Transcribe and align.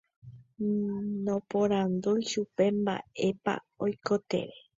Naporandúi 1.25 2.21
chupe 2.29 2.65
mba'épa 2.79 3.53
oikotevẽ. 3.83 4.57